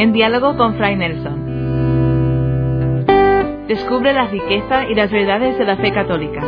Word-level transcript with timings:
en 0.00 0.14
diálogo 0.14 0.56
con 0.56 0.76
Fray 0.76 0.96
Nelson. 0.96 3.04
Descubre 3.68 4.14
la 4.14 4.28
riqueza 4.28 4.88
y 4.88 4.94
las 4.94 5.10
verdades 5.10 5.58
de 5.58 5.66
la 5.66 5.76
fe 5.76 5.92
católica. 5.92 6.40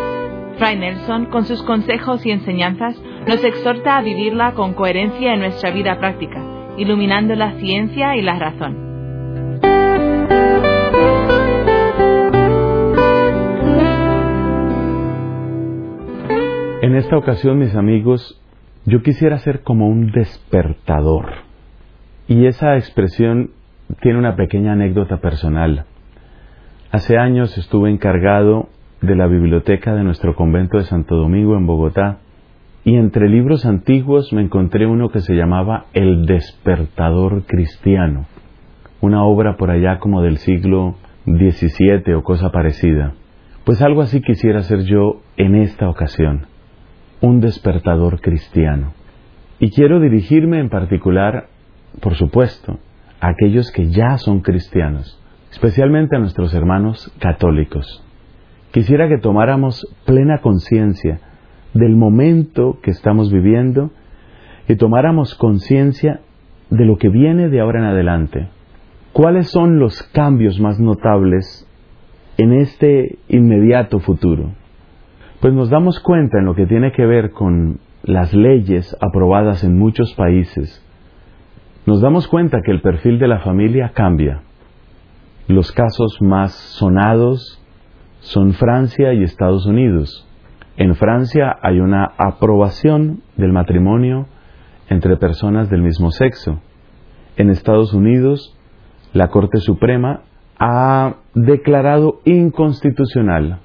Fray 0.56 0.78
Nelson, 0.78 1.26
con 1.26 1.44
sus 1.44 1.62
consejos 1.62 2.24
y 2.24 2.30
enseñanzas, 2.30 2.98
nos 3.26 3.44
exhorta 3.44 3.98
a 3.98 4.02
vivirla 4.02 4.54
con 4.54 4.72
coherencia 4.72 5.34
en 5.34 5.40
nuestra 5.40 5.70
vida 5.70 5.98
práctica, 5.98 6.42
iluminando 6.78 7.34
la 7.34 7.52
ciencia 7.58 8.16
y 8.16 8.22
la 8.22 8.38
razón. 8.38 8.90
En 16.80 16.96
esta 16.96 17.18
ocasión, 17.18 17.58
mis 17.58 17.74
amigos, 17.74 18.40
yo 18.86 19.02
quisiera 19.02 19.36
ser 19.40 19.62
como 19.62 19.88
un 19.88 20.10
despertador. 20.10 21.51
Y 22.28 22.46
esa 22.46 22.76
expresión 22.76 23.50
tiene 24.00 24.18
una 24.18 24.36
pequeña 24.36 24.72
anécdota 24.72 25.18
personal. 25.18 25.84
Hace 26.90 27.18
años 27.18 27.56
estuve 27.58 27.90
encargado 27.90 28.68
de 29.00 29.16
la 29.16 29.26
biblioteca 29.26 29.94
de 29.94 30.04
nuestro 30.04 30.36
convento 30.36 30.78
de 30.78 30.84
Santo 30.84 31.16
Domingo 31.16 31.56
en 31.56 31.66
Bogotá 31.66 32.18
y 32.84 32.96
entre 32.96 33.28
libros 33.28 33.66
antiguos 33.66 34.32
me 34.32 34.42
encontré 34.42 34.86
uno 34.86 35.10
que 35.10 35.20
se 35.20 35.34
llamaba 35.34 35.86
El 35.92 36.26
despertador 36.26 37.44
cristiano, 37.46 38.26
una 39.00 39.24
obra 39.24 39.56
por 39.56 39.70
allá 39.70 39.98
como 39.98 40.22
del 40.22 40.38
siglo 40.38 40.96
XVII 41.26 42.14
o 42.14 42.22
cosa 42.22 42.50
parecida. 42.50 43.14
Pues 43.64 43.82
algo 43.82 44.02
así 44.02 44.20
quisiera 44.20 44.62
ser 44.62 44.84
yo 44.84 45.20
en 45.36 45.54
esta 45.54 45.88
ocasión 45.88 46.46
un 47.22 47.40
despertador 47.40 48.20
cristiano. 48.20 48.92
Y 49.60 49.70
quiero 49.70 50.00
dirigirme 50.00 50.58
en 50.58 50.68
particular, 50.68 51.46
por 52.00 52.14
supuesto, 52.14 52.78
a 53.20 53.28
aquellos 53.28 53.70
que 53.70 53.90
ya 53.90 54.18
son 54.18 54.40
cristianos, 54.40 55.20
especialmente 55.50 56.16
a 56.16 56.18
nuestros 56.18 56.54
hermanos 56.54 57.12
católicos. 57.18 58.04
Quisiera 58.72 59.08
que 59.08 59.18
tomáramos 59.18 59.86
plena 60.06 60.38
conciencia 60.38 61.20
del 61.74 61.96
momento 61.96 62.78
que 62.82 62.90
estamos 62.90 63.32
viviendo 63.32 63.90
y 64.68 64.76
tomáramos 64.76 65.34
conciencia 65.34 66.20
de 66.70 66.84
lo 66.84 66.96
que 66.96 67.08
viene 67.08 67.48
de 67.48 67.60
ahora 67.60 67.80
en 67.80 67.86
adelante. 67.86 68.48
¿Cuáles 69.12 69.50
son 69.50 69.78
los 69.78 70.02
cambios 70.04 70.58
más 70.58 70.80
notables 70.80 71.68
en 72.38 72.54
este 72.54 73.18
inmediato 73.28 73.98
futuro? 73.98 74.52
pues 75.42 75.52
nos 75.52 75.70
damos 75.70 75.98
cuenta 75.98 76.38
en 76.38 76.44
lo 76.44 76.54
que 76.54 76.66
tiene 76.66 76.92
que 76.92 77.04
ver 77.04 77.32
con 77.32 77.80
las 78.04 78.32
leyes 78.32 78.96
aprobadas 79.00 79.64
en 79.64 79.76
muchos 79.76 80.14
países, 80.14 80.86
nos 81.84 82.00
damos 82.00 82.28
cuenta 82.28 82.60
que 82.64 82.70
el 82.70 82.80
perfil 82.80 83.18
de 83.18 83.28
la 83.28 83.40
familia 83.40 83.92
cambia. 83.94 84.42
Los 85.48 85.72
casos 85.72 86.18
más 86.20 86.52
sonados 86.52 87.60
son 88.20 88.52
Francia 88.52 89.12
y 89.12 89.24
Estados 89.24 89.66
Unidos. 89.66 90.28
En 90.76 90.94
Francia 90.94 91.56
hay 91.60 91.80
una 91.80 92.12
aprobación 92.16 93.22
del 93.36 93.52
matrimonio 93.52 94.26
entre 94.88 95.16
personas 95.16 95.68
del 95.70 95.82
mismo 95.82 96.12
sexo. 96.12 96.60
En 97.36 97.50
Estados 97.50 97.92
Unidos, 97.92 98.56
la 99.12 99.28
Corte 99.28 99.58
Suprema 99.58 100.20
ha 100.58 101.16
declarado 101.34 102.20
inconstitucional 102.24 103.58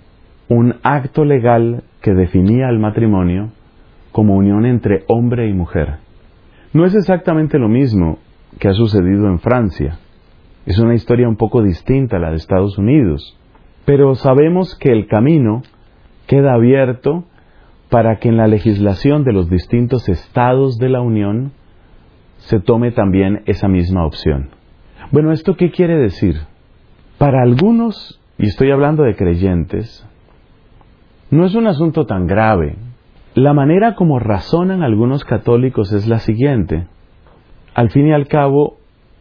un 0.49 0.75
acto 0.81 1.23
legal 1.23 1.83
que 2.01 2.13
definía 2.13 2.69
el 2.69 2.79
matrimonio 2.79 3.51
como 4.11 4.35
unión 4.35 4.65
entre 4.65 5.03
hombre 5.07 5.47
y 5.47 5.53
mujer. 5.53 6.06
No 6.73 6.85
es 6.85 6.95
exactamente 6.95 7.57
lo 7.59 7.69
mismo 7.69 8.19
que 8.59 8.67
ha 8.67 8.73
sucedido 8.73 9.27
en 9.27 9.39
Francia. 9.39 9.99
Es 10.65 10.79
una 10.79 10.95
historia 10.95 11.29
un 11.29 11.37
poco 11.37 11.61
distinta 11.61 12.17
a 12.17 12.19
la 12.19 12.29
de 12.31 12.35
Estados 12.35 12.77
Unidos. 12.77 13.37
Pero 13.85 14.15
sabemos 14.15 14.75
que 14.75 14.91
el 14.91 15.07
camino 15.07 15.63
queda 16.27 16.53
abierto 16.53 17.23
para 17.89 18.17
que 18.17 18.29
en 18.29 18.37
la 18.37 18.47
legislación 18.47 19.23
de 19.23 19.33
los 19.33 19.49
distintos 19.49 20.09
estados 20.09 20.77
de 20.77 20.89
la 20.89 21.01
Unión 21.01 21.53
se 22.37 22.59
tome 22.59 22.91
también 22.91 23.43
esa 23.45 23.67
misma 23.67 24.05
opción. 24.05 24.49
Bueno, 25.11 25.31
¿esto 25.31 25.55
qué 25.55 25.71
quiere 25.71 25.97
decir? 25.97 26.35
Para 27.17 27.41
algunos, 27.41 28.19
y 28.37 28.47
estoy 28.47 28.71
hablando 28.71 29.03
de 29.03 29.15
creyentes, 29.15 30.05
no 31.31 31.45
es 31.45 31.55
un 31.55 31.67
asunto 31.67 32.05
tan 32.05 32.27
grave. 32.27 32.75
La 33.37 33.53
manera 33.53 33.93
como 33.93 34.17
razonan 34.17 34.81
algunos 34.81 35.23
católicos 35.23 35.93
es 35.93 36.07
la 36.07 36.17
siguiente. 36.17 36.87
Al 37.75 37.91
fin 37.91 38.07
y 38.07 38.11
al 38.11 38.27
cabo, 38.27 38.77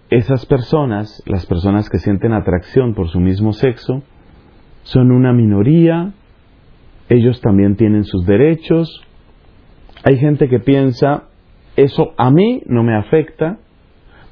esas 0.09 0.47
personas, 0.47 1.23
las 1.27 1.45
personas 1.45 1.91
que 1.91 1.99
sienten 1.99 2.33
atracción 2.33 2.95
por 2.95 3.11
su 3.11 3.21
mismo 3.21 3.53
sexo, 3.53 4.03
son 4.85 5.13
una 5.13 5.35
minoría, 5.35 6.15
ellos 7.11 7.43
también 7.43 7.77
tienen 7.77 8.05
sus 8.05 8.25
derechos. 8.25 9.03
Hay 10.03 10.17
gente 10.17 10.49
que 10.49 10.61
piensa, 10.61 11.25
eso 11.77 12.15
a 12.17 12.31
mí 12.31 12.63
no 12.65 12.83
me 12.85 12.97
afecta, 12.97 13.59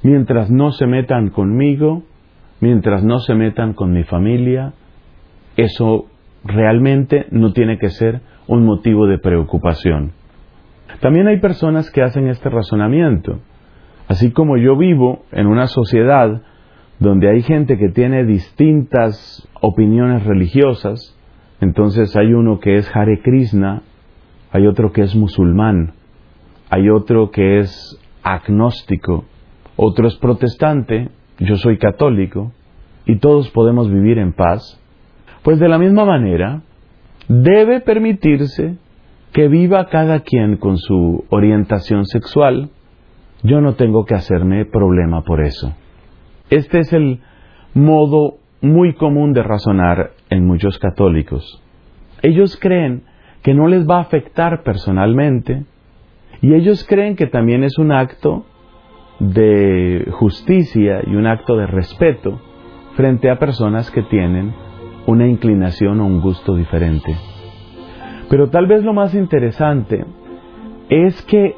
mientras 0.03 0.51
no 0.51 0.73
se 0.73 0.87
metan 0.87 1.29
conmigo, 1.29 2.05
mientras 2.59 3.05
no 3.05 3.19
se 3.19 3.35
metan 3.35 3.75
con 3.75 3.93
mi 3.93 4.05
familia, 4.05 4.73
eso 5.59 6.07
realmente 6.45 7.27
no 7.31 7.53
tiene 7.53 7.79
que 7.79 7.91
ser 7.91 8.21
un 8.47 8.65
motivo 8.65 9.07
de 9.07 9.19
preocupación. 9.19 10.13
También 11.01 11.27
hay 11.27 11.39
personas 11.41 11.91
que 11.91 12.03
hacen 12.03 12.29
este 12.29 12.51
razonamiento. 12.51 13.41
Así 14.09 14.31
como 14.33 14.57
yo 14.57 14.77
vivo 14.77 15.25
en 15.33 15.47
una 15.47 15.67
sociedad 15.67 16.43
donde 16.99 17.31
hay 17.31 17.43
gente 17.43 17.79
que 17.79 17.89
tiene 17.89 18.25
distintas 18.25 19.49
opiniones 19.61 20.25
religiosas, 20.25 21.19
entonces 21.61 22.15
hay 22.17 22.35
uno 22.35 22.61
que 22.61 22.77
es 22.77 22.95
Hare 22.95 23.21
Krishna, 23.23 23.83
hay 24.53 24.67
otro 24.67 24.93
que 24.93 25.03
es 25.03 25.17
musulmán, 25.17 25.95
hay 26.71 26.91
otro 26.91 27.31
que 27.31 27.59
es 27.61 27.99
agnóstico, 28.23 29.25
otro 29.77 30.07
es 30.07 30.17
protestante, 30.17 31.09
yo 31.39 31.57
soy 31.57 31.79
católico, 31.79 32.53
y 33.07 33.17
todos 33.19 33.51
podemos 33.51 33.91
vivir 33.91 34.19
en 34.19 34.33
paz, 34.33 34.81
pues 35.45 35.61
de 35.61 35.69
la 35.69 35.79
misma 35.79 36.07
manera, 36.07 36.63
debe 37.29 37.81
permitirse 37.81 38.79
que 39.35 39.49
viva 39.49 39.89
cada 39.89 40.21
quien 40.21 40.57
con 40.57 40.79
su 40.79 41.27
orientación 41.29 42.07
sexual. 42.07 42.71
Yo 43.43 43.61
no 43.61 43.75
tengo 43.75 44.07
que 44.07 44.15
hacerme 44.15 44.65
problema 44.65 45.23
por 45.23 45.43
eso. 45.43 45.75
Este 46.49 46.79
es 46.79 46.95
el 46.95 47.21
modo 47.75 48.39
muy 48.63 48.95
común 48.95 49.35
de 49.35 49.43
razonar 49.43 50.13
en 50.31 50.47
muchos 50.47 50.79
católicos. 50.79 51.63
Ellos 52.23 52.59
creen 52.59 53.03
que 53.43 53.53
no 53.53 53.69
les 53.69 53.87
va 53.87 53.99
a 53.99 54.03
afectar 54.03 54.63
personalmente 54.63 55.67
y 56.41 56.55
ellos 56.55 56.87
creen 56.89 57.17
que 57.17 57.27
también 57.27 57.65
es 57.65 57.77
un 57.77 57.93
acto 57.93 58.47
de 59.21 60.09
justicia 60.11 61.03
y 61.07 61.17
un 61.17 61.27
acto 61.27 61.55
de 61.57 61.67
respeto 61.67 62.41
frente 62.97 63.29
a 63.29 63.39
personas 63.39 63.91
que 63.91 64.03
tienen 64.05 64.55
una 65.07 65.27
inclinación 65.27 66.01
o 66.01 66.07
un 66.07 66.21
gusto 66.21 66.57
diferente. 66.57 67.17
Pero 68.29 68.49
tal 68.49 68.67
vez 68.67 68.85
lo 68.85 68.93
más 68.93 69.15
interesante 69.15 70.05
es 70.89 71.21
que 71.23 71.57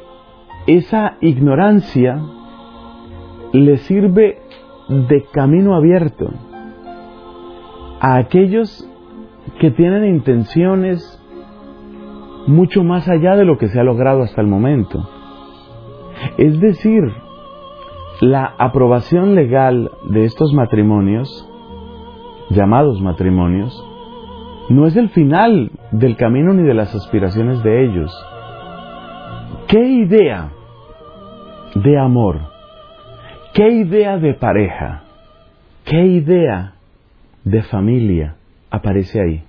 esa 0.67 1.17
ignorancia 1.21 2.21
le 3.53 3.77
sirve 3.77 4.41
de 4.89 5.25
camino 5.31 5.75
abierto 5.75 6.29
a 7.99 8.17
aquellos 8.17 8.89
que 9.59 9.71
tienen 9.71 10.05
intenciones 10.05 11.13
mucho 12.47 12.83
más 12.83 13.07
allá 13.07 13.35
de 13.35 13.45
lo 13.45 13.57
que 13.57 13.67
se 13.67 13.79
ha 13.79 13.83
logrado 13.83 14.21
hasta 14.21 14.41
el 14.41 14.47
momento. 14.47 15.09
Es 16.37 16.59
decir, 16.59 17.03
la 18.21 18.55
aprobación 18.57 19.35
legal 19.35 19.91
de 20.09 20.25
estos 20.25 20.53
matrimonios 20.53 21.49
llamados 22.49 23.01
matrimonios, 23.01 23.83
no 24.69 24.85
es 24.85 24.95
el 24.95 25.09
final 25.09 25.71
del 25.91 26.15
camino 26.17 26.53
ni 26.53 26.63
de 26.63 26.73
las 26.73 26.93
aspiraciones 26.93 27.63
de 27.63 27.85
ellos. 27.85 28.11
¿Qué 29.67 29.81
idea 29.81 30.51
de 31.75 31.99
amor? 31.99 32.39
¿Qué 33.53 33.69
idea 33.69 34.17
de 34.17 34.33
pareja? 34.33 35.03
¿Qué 35.85 36.05
idea 36.05 36.73
de 37.43 37.63
familia 37.63 38.35
aparece 38.69 39.21
ahí? 39.21 39.43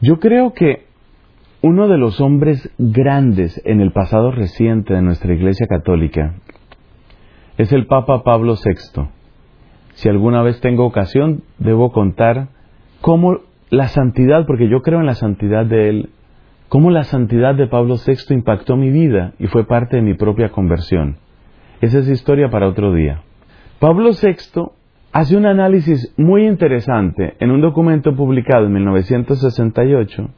Yo 0.00 0.18
creo 0.18 0.54
que 0.54 0.86
uno 1.62 1.88
de 1.88 1.98
los 1.98 2.20
hombres 2.22 2.70
grandes 2.78 3.60
en 3.66 3.82
el 3.82 3.92
pasado 3.92 4.30
reciente 4.30 4.94
de 4.94 5.02
nuestra 5.02 5.34
Iglesia 5.34 5.66
Católica 5.66 6.34
es 7.58 7.70
el 7.72 7.86
Papa 7.86 8.22
Pablo 8.22 8.54
VI 8.54 9.08
si 10.00 10.08
alguna 10.08 10.40
vez 10.40 10.58
tengo 10.62 10.86
ocasión, 10.86 11.42
debo 11.58 11.92
contar 11.92 12.48
cómo 13.02 13.40
la 13.68 13.88
santidad, 13.88 14.46
porque 14.46 14.66
yo 14.66 14.80
creo 14.80 15.00
en 15.00 15.04
la 15.04 15.14
santidad 15.14 15.66
de 15.66 15.90
él, 15.90 16.08
cómo 16.70 16.90
la 16.90 17.04
santidad 17.04 17.54
de 17.54 17.66
Pablo 17.66 17.96
VI 17.96 18.32
impactó 18.34 18.78
mi 18.78 18.90
vida 18.90 19.34
y 19.38 19.46
fue 19.48 19.66
parte 19.66 19.96
de 19.96 20.02
mi 20.02 20.14
propia 20.14 20.48
conversión. 20.52 21.16
Esa 21.82 21.98
es 21.98 22.08
historia 22.08 22.48
para 22.48 22.68
otro 22.68 22.94
día. 22.94 23.20
Pablo 23.78 24.12
VI 24.12 24.70
hace 25.12 25.36
un 25.36 25.44
análisis 25.44 26.14
muy 26.16 26.46
interesante 26.46 27.34
en 27.38 27.50
un 27.50 27.60
documento 27.60 28.16
publicado 28.16 28.68
en 28.68 28.72
1968 28.72 30.30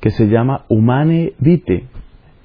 que 0.00 0.08
se 0.08 0.28
llama 0.28 0.64
Humane 0.70 1.34
Vitae. 1.38 1.84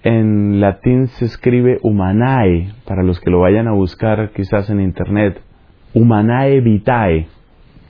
En 0.03 0.59
latín 0.59 1.07
se 1.07 1.23
escribe 1.23 1.77
Humanae, 1.81 2.73
para 2.85 3.03
los 3.03 3.21
que 3.21 3.29
lo 3.29 3.39
vayan 3.39 3.69
a 3.69 3.71
buscar 3.71 4.31
quizás 4.31 4.69
en 4.69 4.81
internet. 4.81 5.41
Humanae 5.93 6.61
Vitae. 6.61 7.27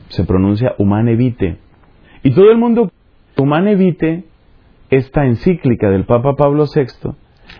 Se 0.09 0.24
pronuncia 0.25 0.74
Humane 0.77 1.15
Vitae. 1.15 1.57
Y 2.24 2.31
todo 2.31 2.51
el 2.51 2.57
mundo, 2.57 2.92
Humane 3.38 3.75
Vitae, 3.75 4.24
esta 4.89 5.25
encíclica 5.25 5.89
del 5.89 6.06
Papa 6.06 6.36
Pablo 6.36 6.65
VI, 6.65 7.13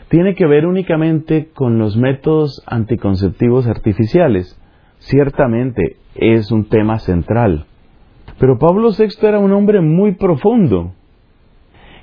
tiene 0.10 0.36
que 0.36 0.46
ver 0.46 0.66
únicamente 0.66 1.50
con 1.54 1.80
los 1.80 1.96
métodos 1.96 2.64
anticonceptivos 2.66 3.68
artificiales. 3.68 4.60
Ciertamente 5.00 5.98
es 6.16 6.52
un 6.52 6.66
tema 6.66 7.00
central. 7.00 7.66
Pero 8.40 8.58
Pablo 8.58 8.90
VI 8.92 9.28
era 9.28 9.40
un 9.40 9.52
hombre 9.52 9.82
muy 9.82 10.14
profundo. 10.16 10.94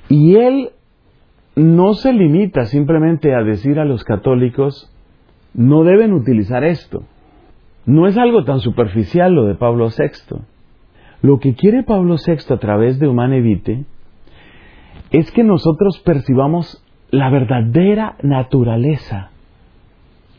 Y 0.07 0.35
él 0.35 0.71
no 1.55 1.93
se 1.93 2.13
limita 2.13 2.65
simplemente 2.65 3.35
a 3.35 3.43
decir 3.43 3.79
a 3.79 3.85
los 3.85 4.03
católicos, 4.03 4.91
no 5.53 5.83
deben 5.83 6.13
utilizar 6.13 6.63
esto. 6.63 7.03
No 7.85 8.07
es 8.07 8.17
algo 8.17 8.43
tan 8.43 8.59
superficial 8.59 9.33
lo 9.33 9.45
de 9.45 9.55
Pablo 9.55 9.87
VI. 9.87 10.37
Lo 11.21 11.39
que 11.39 11.55
quiere 11.55 11.83
Pablo 11.83 12.15
VI 12.15 12.53
a 12.53 12.57
través 12.57 12.99
de 12.99 13.07
Humane 13.07 13.41
Vitae 13.41 13.85
es 15.11 15.31
que 15.31 15.43
nosotros 15.43 15.99
percibamos 15.99 16.83
la 17.11 17.29
verdadera 17.29 18.15
naturaleza 18.21 19.31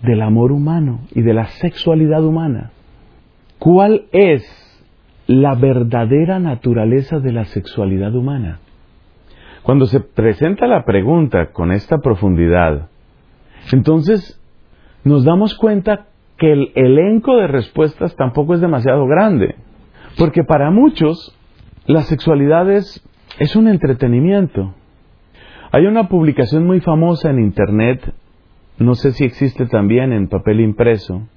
del 0.03 0.23
amor 0.23 0.53
humano 0.53 1.01
y 1.13 1.23
de 1.23 1.35
la 1.35 1.47
sexualidad 1.47 2.25
humana. 2.25 2.71
¿Cuál 3.59 4.05
es 4.13 4.45
la 5.27 5.55
verdadera 5.55 6.39
naturaleza 6.39 7.19
de 7.19 7.33
la 7.33 7.45
sexualidad 7.45 8.15
humana? 8.15 8.61
Cuando 9.63 9.87
se 9.87 10.01
presenta 10.01 10.67
la 10.67 10.85
pregunta 10.85 11.53
con 11.53 11.73
esta 11.73 11.99
profundidad, 11.99 12.89
entonces 13.73 14.41
nos 15.05 15.25
damos 15.25 15.55
cuenta 15.55 16.07
que 16.41 16.53
el 16.53 16.73
elenco 16.75 17.37
de 17.37 17.47
respuestas 17.47 18.17
tampoco 18.17 18.55
es 18.55 18.63
demasiado 18.63 19.07
grande, 19.07 19.57
porque 20.19 20.43
para 20.43 20.71
muchos 20.71 21.39
la 21.87 22.01
sexualidad 22.03 22.71
es, 22.71 23.07
es 23.39 23.55
un 23.57 23.69
entretenimiento, 23.69 24.75
hay 25.71 25.87
una 25.87 26.09
publicación 26.09 26.67
muy 26.67 26.81
famosa 26.81 27.29
en 27.31 27.39
Internet, 27.39 28.15
no 28.79 28.95
sé 28.95 29.13
si 29.13 29.25
existe 29.25 29.67
también 29.67 30.15
en 30.15 30.29
papel 30.29 30.61
impreso, 30.61 31.29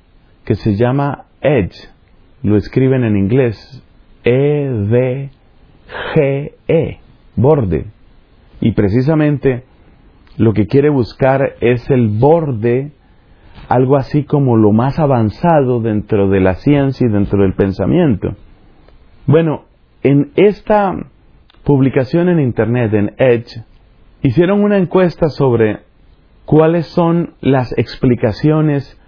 que 0.45 0.55
se 0.55 0.75
llama 0.75 1.25
Edge. 1.41 1.89
Lo 2.41 2.55
escriben 2.55 3.03
en 3.03 3.17
inglés. 3.17 3.83
E-D-G-E. 4.23 5.29
-E, 6.67 6.99
borde. 7.35 7.85
Y 8.61 8.71
precisamente 8.71 9.65
lo 10.37 10.53
que 10.53 10.67
quiere 10.67 10.89
buscar 10.89 11.55
es 11.59 11.89
el 11.89 12.07
borde, 12.07 12.91
algo 13.69 13.97
así 13.97 14.23
como 14.23 14.57
lo 14.57 14.71
más 14.71 14.99
avanzado 14.99 15.79
dentro 15.81 16.29
de 16.29 16.39
la 16.39 16.55
ciencia 16.55 17.07
y 17.07 17.11
dentro 17.11 17.41
del 17.41 17.53
pensamiento. 17.53 18.35
Bueno, 19.25 19.65
en 20.03 20.31
esta 20.35 20.93
publicación 21.63 22.29
en 22.29 22.39
Internet, 22.39 22.93
en 22.93 23.13
Edge, 23.17 23.63
hicieron 24.21 24.63
una 24.63 24.77
encuesta 24.77 25.29
sobre 25.29 25.79
cuáles 26.45 26.87
son 26.87 27.35
las 27.41 27.77
explicaciones 27.77 28.99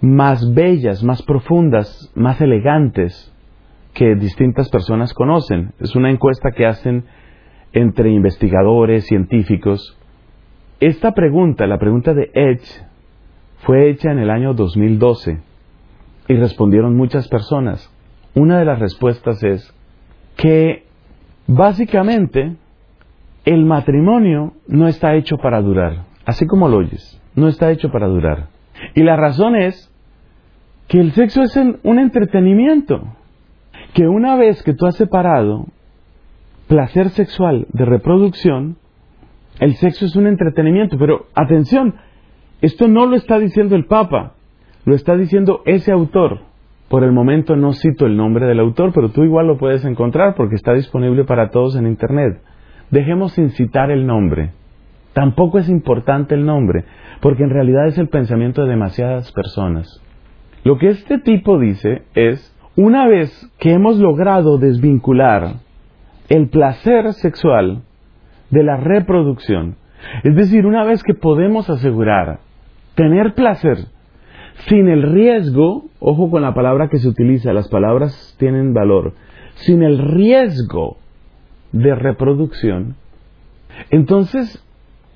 más 0.00 0.52
bellas, 0.52 1.02
más 1.02 1.22
profundas, 1.22 2.12
más 2.14 2.40
elegantes 2.40 3.32
que 3.94 4.16
distintas 4.16 4.68
personas 4.68 5.14
conocen. 5.14 5.72
Es 5.80 5.96
una 5.96 6.10
encuesta 6.10 6.50
que 6.50 6.66
hacen 6.66 7.04
entre 7.72 8.10
investigadores, 8.10 9.06
científicos. 9.06 9.98
Esta 10.80 11.12
pregunta, 11.12 11.66
la 11.66 11.78
pregunta 11.78 12.12
de 12.12 12.30
Edge, 12.34 12.84
fue 13.58 13.88
hecha 13.88 14.10
en 14.10 14.18
el 14.18 14.30
año 14.30 14.54
2012 14.54 15.40
y 16.28 16.34
respondieron 16.34 16.96
muchas 16.96 17.28
personas. 17.28 17.90
Una 18.34 18.58
de 18.58 18.64
las 18.64 18.78
respuestas 18.78 19.42
es 19.42 19.72
que 20.36 20.84
básicamente 21.46 22.56
el 23.44 23.64
matrimonio 23.64 24.54
no 24.66 24.88
está 24.88 25.14
hecho 25.14 25.36
para 25.36 25.60
durar, 25.60 26.04
así 26.24 26.46
como 26.46 26.68
lo 26.68 26.78
oyes, 26.78 27.20
no 27.34 27.48
está 27.48 27.70
hecho 27.70 27.90
para 27.90 28.06
durar. 28.06 28.48
Y 28.94 29.02
la 29.02 29.16
razón 29.16 29.56
es 29.56 29.90
que 30.88 31.00
el 31.00 31.12
sexo 31.12 31.42
es 31.42 31.56
un 31.56 31.98
entretenimiento, 31.98 33.02
que 33.92 34.08
una 34.08 34.36
vez 34.36 34.62
que 34.62 34.74
tú 34.74 34.86
has 34.86 34.96
separado 34.96 35.66
placer 36.68 37.10
sexual 37.10 37.66
de 37.72 37.84
reproducción, 37.84 38.76
el 39.60 39.74
sexo 39.74 40.06
es 40.06 40.16
un 40.16 40.26
entretenimiento, 40.26 40.98
pero 40.98 41.26
atención, 41.34 41.94
esto 42.64 42.88
no 42.88 43.04
lo 43.04 43.14
está 43.16 43.38
diciendo 43.38 43.76
el 43.76 43.84
Papa, 43.84 44.32
lo 44.86 44.94
está 44.94 45.16
diciendo 45.16 45.60
ese 45.66 45.92
autor. 45.92 46.40
Por 46.88 47.04
el 47.04 47.12
momento 47.12 47.56
no 47.56 47.74
cito 47.74 48.06
el 48.06 48.16
nombre 48.16 48.46
del 48.46 48.58
autor, 48.58 48.92
pero 48.94 49.10
tú 49.10 49.22
igual 49.22 49.46
lo 49.46 49.58
puedes 49.58 49.84
encontrar 49.84 50.34
porque 50.34 50.54
está 50.54 50.72
disponible 50.72 51.24
para 51.24 51.50
todos 51.50 51.76
en 51.76 51.86
Internet. 51.86 52.40
Dejemos 52.90 53.32
sin 53.32 53.50
citar 53.50 53.90
el 53.90 54.06
nombre. 54.06 54.52
Tampoco 55.12 55.58
es 55.58 55.68
importante 55.68 56.34
el 56.34 56.46
nombre, 56.46 56.86
porque 57.20 57.42
en 57.42 57.50
realidad 57.50 57.86
es 57.86 57.98
el 57.98 58.08
pensamiento 58.08 58.62
de 58.62 58.70
demasiadas 58.70 59.30
personas. 59.32 60.00
Lo 60.64 60.78
que 60.78 60.88
este 60.88 61.18
tipo 61.18 61.58
dice 61.58 62.04
es, 62.14 62.56
una 62.76 63.06
vez 63.06 63.30
que 63.58 63.72
hemos 63.72 63.98
logrado 63.98 64.56
desvincular 64.56 65.56
el 66.30 66.48
placer 66.48 67.12
sexual 67.12 67.82
de 68.48 68.64
la 68.64 68.78
reproducción, 68.78 69.76
es 70.22 70.34
decir, 70.34 70.64
una 70.64 70.84
vez 70.84 71.02
que 71.02 71.14
podemos 71.14 71.68
asegurar 71.68 72.38
tener 72.94 73.34
placer 73.34 73.78
sin 74.68 74.88
el 74.88 75.02
riesgo, 75.02 75.86
ojo 75.98 76.30
con 76.30 76.42
la 76.42 76.54
palabra 76.54 76.88
que 76.88 76.98
se 76.98 77.08
utiliza, 77.08 77.52
las 77.52 77.68
palabras 77.68 78.36
tienen 78.38 78.72
valor, 78.72 79.14
sin 79.54 79.82
el 79.82 79.98
riesgo 79.98 80.96
de 81.72 81.94
reproducción, 81.94 82.96
entonces, 83.90 84.64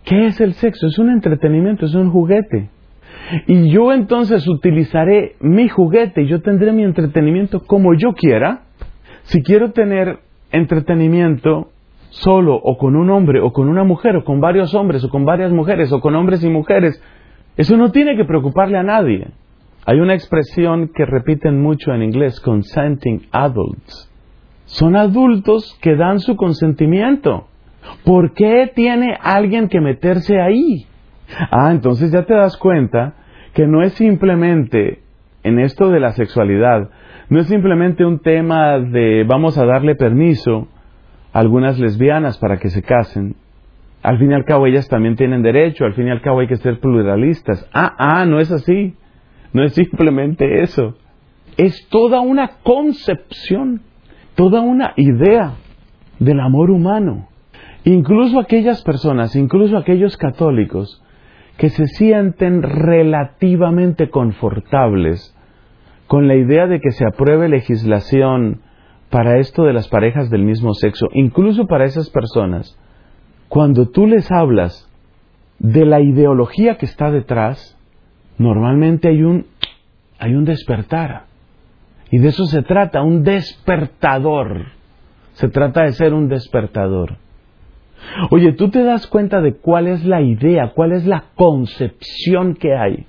¿qué 0.04 0.26
es 0.26 0.40
el 0.40 0.54
sexo? 0.54 0.86
Es 0.86 0.98
un 0.98 1.10
entretenimiento, 1.10 1.86
es 1.86 1.94
un 1.94 2.10
juguete. 2.10 2.70
Y 3.46 3.70
yo 3.70 3.92
entonces 3.92 4.46
utilizaré 4.48 5.36
mi 5.40 5.68
juguete, 5.68 6.22
y 6.22 6.26
yo 6.26 6.40
tendré 6.40 6.72
mi 6.72 6.82
entretenimiento 6.82 7.60
como 7.60 7.94
yo 7.94 8.14
quiera. 8.14 8.62
Si 9.24 9.42
quiero 9.42 9.72
tener 9.72 10.20
entretenimiento 10.50 11.70
solo 12.10 12.54
o 12.56 12.78
con 12.78 12.96
un 12.96 13.10
hombre 13.10 13.40
o 13.40 13.52
con 13.52 13.68
una 13.68 13.84
mujer 13.84 14.16
o 14.16 14.24
con 14.24 14.40
varios 14.40 14.74
hombres 14.74 15.04
o 15.04 15.10
con 15.10 15.26
varias 15.26 15.52
mujeres 15.52 15.92
o 15.92 16.00
con 16.00 16.14
hombres 16.14 16.42
y 16.42 16.48
mujeres, 16.48 17.02
eso 17.58 17.76
no 17.76 17.90
tiene 17.90 18.16
que 18.16 18.24
preocuparle 18.24 18.78
a 18.78 18.84
nadie. 18.84 19.26
Hay 19.84 19.98
una 19.98 20.14
expresión 20.14 20.92
que 20.94 21.04
repiten 21.04 21.60
mucho 21.60 21.92
en 21.92 22.04
inglés, 22.04 22.40
consenting 22.40 23.26
adults. 23.32 24.10
Son 24.66 24.94
adultos 24.94 25.76
que 25.82 25.96
dan 25.96 26.20
su 26.20 26.36
consentimiento. 26.36 27.48
¿Por 28.04 28.32
qué 28.32 28.70
tiene 28.72 29.18
alguien 29.20 29.68
que 29.68 29.80
meterse 29.80 30.40
ahí? 30.40 30.86
Ah, 31.50 31.72
entonces 31.72 32.12
ya 32.12 32.24
te 32.24 32.34
das 32.34 32.56
cuenta 32.56 33.14
que 33.54 33.66
no 33.66 33.82
es 33.82 33.92
simplemente 33.94 35.00
en 35.42 35.58
esto 35.58 35.90
de 35.90 35.98
la 35.98 36.12
sexualidad, 36.12 36.90
no 37.28 37.40
es 37.40 37.48
simplemente 37.48 38.04
un 38.04 38.20
tema 38.20 38.78
de 38.78 39.24
vamos 39.24 39.58
a 39.58 39.66
darle 39.66 39.96
permiso 39.96 40.68
a 41.32 41.40
algunas 41.40 41.76
lesbianas 41.78 42.38
para 42.38 42.58
que 42.58 42.70
se 42.70 42.82
casen. 42.82 43.34
Al 44.02 44.18
fin 44.18 44.30
y 44.30 44.34
al 44.34 44.44
cabo 44.44 44.66
ellas 44.66 44.88
también 44.88 45.16
tienen 45.16 45.42
derecho, 45.42 45.84
al 45.84 45.94
fin 45.94 46.06
y 46.06 46.10
al 46.10 46.20
cabo 46.20 46.40
hay 46.40 46.46
que 46.46 46.56
ser 46.56 46.80
pluralistas. 46.80 47.68
Ah, 47.72 47.94
ah, 47.98 48.24
no 48.24 48.40
es 48.40 48.50
así. 48.50 48.94
No 49.52 49.64
es 49.64 49.74
simplemente 49.74 50.62
eso. 50.62 50.96
Es 51.56 51.88
toda 51.88 52.20
una 52.20 52.48
concepción 52.62 53.82
toda 54.38 54.60
una 54.60 54.92
idea 54.94 55.54
del 56.20 56.38
amor 56.38 56.70
humano. 56.70 57.26
Incluso 57.82 58.38
aquellas 58.38 58.84
personas, 58.84 59.34
incluso 59.34 59.76
aquellos 59.76 60.16
católicos 60.16 61.02
que 61.56 61.70
se 61.70 61.86
sienten 61.88 62.62
relativamente 62.62 64.10
confortables 64.10 65.36
con 66.06 66.28
la 66.28 66.36
idea 66.36 66.68
de 66.68 66.78
que 66.78 66.92
se 66.92 67.04
apruebe 67.04 67.48
legislación 67.48 68.60
para 69.10 69.38
esto 69.38 69.64
de 69.64 69.72
las 69.72 69.88
parejas 69.88 70.30
del 70.30 70.44
mismo 70.44 70.72
sexo, 70.72 71.08
incluso 71.14 71.66
para 71.66 71.86
esas 71.86 72.08
personas, 72.08 72.78
cuando 73.48 73.88
tú 73.88 74.06
les 74.06 74.30
hablas 74.30 74.88
de 75.58 75.86
la 75.86 76.00
ideología 76.00 76.76
que 76.76 76.86
está 76.86 77.10
detrás, 77.10 77.76
normalmente 78.36 79.08
hay 79.08 79.22
un, 79.22 79.46
hay 80.18 80.34
un 80.34 80.44
despertar. 80.44 81.24
Y 82.10 82.18
de 82.18 82.28
eso 82.28 82.46
se 82.46 82.62
trata, 82.62 83.02
un 83.02 83.22
despertador. 83.22 84.66
Se 85.32 85.48
trata 85.48 85.82
de 85.82 85.92
ser 85.92 86.14
un 86.14 86.28
despertador. 86.28 87.16
Oye, 88.30 88.52
tú 88.52 88.70
te 88.70 88.82
das 88.82 89.06
cuenta 89.06 89.40
de 89.40 89.54
cuál 89.54 89.88
es 89.88 90.04
la 90.04 90.20
idea, 90.22 90.72
cuál 90.74 90.92
es 90.92 91.06
la 91.06 91.24
concepción 91.34 92.54
que 92.54 92.74
hay. 92.74 93.06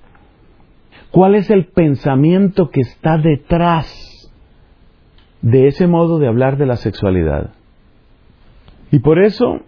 ¿Cuál 1.12 1.36
es 1.36 1.50
el 1.50 1.66
pensamiento 1.68 2.70
que 2.70 2.82
está 2.82 3.18
detrás 3.18 4.32
de 5.42 5.68
ese 5.68 5.88
modo 5.88 6.20
de 6.20 6.28
hablar 6.28 6.58
de 6.58 6.66
la 6.66 6.76
sexualidad? 6.76 7.52
Y 8.92 9.00
por 9.00 9.20
eso 9.20 9.62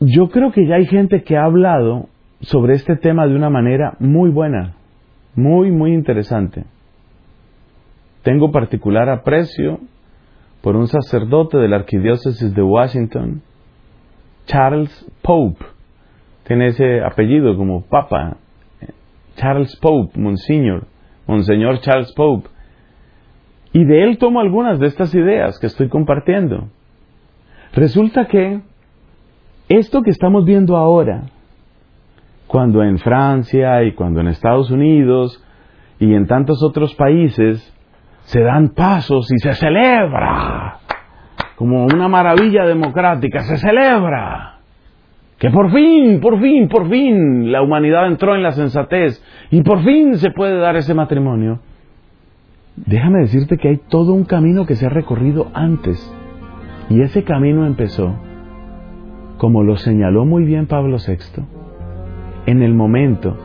yo 0.00 0.30
creo 0.30 0.50
que 0.50 0.66
ya 0.66 0.76
hay 0.76 0.86
gente 0.86 1.22
que 1.22 1.36
ha 1.36 1.44
hablado 1.44 2.08
sobre 2.40 2.74
este 2.74 2.96
tema 2.96 3.26
de 3.26 3.34
una 3.34 3.50
manera 3.50 3.96
muy 4.00 4.30
buena, 4.30 4.74
muy, 5.34 5.70
muy 5.70 5.92
interesante. 5.92 6.64
Tengo 8.22 8.50
particular 8.50 9.10
aprecio 9.10 9.78
por 10.62 10.76
un 10.76 10.88
sacerdote 10.88 11.58
de 11.58 11.68
la 11.68 11.76
arquidiócesis 11.76 12.54
de 12.54 12.62
Washington, 12.62 13.42
Charles 14.46 15.06
Pope. 15.22 15.64
Tiene 16.46 16.68
ese 16.68 17.02
apellido 17.02 17.56
como 17.56 17.82
papa. 17.82 18.36
Charles 19.36 19.76
Pope, 19.76 20.18
Monseñor, 20.18 20.86
Monseñor 21.26 21.80
Charles 21.80 22.12
Pope. 22.14 22.48
Y 23.72 23.84
de 23.84 24.04
él 24.04 24.18
tomo 24.18 24.40
algunas 24.40 24.80
de 24.80 24.86
estas 24.86 25.14
ideas 25.14 25.58
que 25.60 25.66
estoy 25.66 25.88
compartiendo. 25.88 26.68
Resulta 27.72 28.26
que 28.26 28.60
esto 29.70 30.02
que 30.02 30.10
estamos 30.10 30.44
viendo 30.44 30.76
ahora, 30.76 31.22
cuando 32.48 32.82
en 32.82 32.98
Francia 32.98 33.84
y 33.84 33.92
cuando 33.92 34.20
en 34.20 34.26
Estados 34.26 34.68
Unidos 34.70 35.42
y 36.00 36.12
en 36.12 36.26
tantos 36.26 36.60
otros 36.64 36.92
países 36.96 37.72
se 38.22 38.40
dan 38.40 38.70
pasos 38.70 39.30
y 39.32 39.38
se 39.38 39.52
celebra 39.54 40.78
como 41.54 41.84
una 41.84 42.08
maravilla 42.08 42.64
democrática, 42.64 43.42
se 43.42 43.58
celebra 43.58 44.58
que 45.38 45.50
por 45.50 45.72
fin, 45.72 46.20
por 46.20 46.40
fin, 46.40 46.68
por 46.68 46.90
fin 46.90 47.52
la 47.52 47.62
humanidad 47.62 48.08
entró 48.08 48.34
en 48.34 48.42
la 48.42 48.50
sensatez 48.50 49.24
y 49.52 49.62
por 49.62 49.84
fin 49.84 50.16
se 50.16 50.32
puede 50.32 50.58
dar 50.58 50.74
ese 50.74 50.94
matrimonio. 50.94 51.60
Déjame 52.74 53.20
decirte 53.20 53.56
que 53.56 53.68
hay 53.68 53.76
todo 53.88 54.14
un 54.14 54.24
camino 54.24 54.66
que 54.66 54.74
se 54.74 54.86
ha 54.86 54.90
recorrido 54.90 55.48
antes 55.54 56.12
y 56.88 57.02
ese 57.02 57.22
camino 57.22 57.66
empezó, 57.66 58.16
como 59.40 59.62
lo 59.62 59.76
señaló 59.76 60.26
muy 60.26 60.44
bien 60.44 60.66
Pablo 60.66 60.98
VI, 60.98 61.42
en 62.44 62.62
el 62.62 62.74
momento 62.74 63.38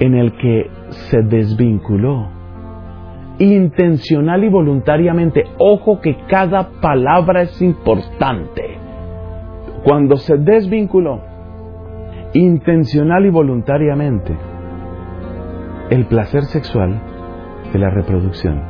en 0.00 0.16
el 0.16 0.32
que 0.32 0.68
se 1.10 1.22
desvinculó 1.22 2.26
intencional 3.38 4.42
y 4.42 4.48
voluntariamente. 4.48 5.44
Ojo 5.58 6.00
que 6.00 6.16
cada 6.28 6.80
palabra 6.80 7.42
es 7.42 7.62
importante. 7.62 8.78
Cuando 9.84 10.16
se 10.16 10.38
desvinculó 10.38 11.20
intencional 12.34 13.24
y 13.24 13.30
voluntariamente 13.30 14.36
el 15.88 16.06
placer 16.06 16.46
sexual 16.46 17.00
de 17.72 17.78
la 17.78 17.90
reproducción. 17.90 18.60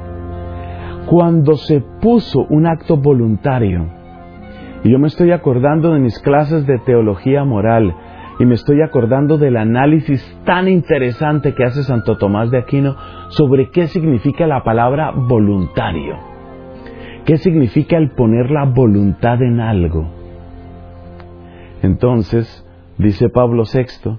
Cuando 1.07 1.55
se 1.55 1.81
puso 1.81 2.45
un 2.51 2.67
acto 2.67 2.99
voluntario, 2.99 3.98
y 4.85 4.90
yo 4.90 4.99
me 4.99 5.08
estoy 5.08 5.32
acordando 5.32 5.92
de 5.92 6.00
mis 6.00 6.18
clases 6.20 6.66
de 6.66 6.78
teología 6.78 7.44
moral, 7.44 7.94
y 8.38 8.44
me 8.44 8.54
estoy 8.54 8.82
acordando 8.82 9.37
del 9.37 9.56
análisis 9.56 10.23
tan 10.44 10.68
interesante 10.68 11.54
que 11.54 11.64
hace 11.64 11.82
Santo 11.82 12.18
Tomás 12.18 12.50
de 12.50 12.58
Aquino 12.58 12.97
sobre 13.30 13.70
qué 13.70 13.88
significa 13.88 14.47
la 14.47 14.62
palabra 14.62 15.11
voluntario. 15.11 16.16
¿Qué 17.25 17.37
significa 17.37 17.97
el 17.97 18.12
poner 18.12 18.50
la 18.50 18.64
voluntad 18.64 19.42
en 19.42 19.61
algo? 19.61 20.08
Entonces, 21.82 22.64
dice 22.97 23.28
Pablo 23.28 23.64
VI, 23.64 24.18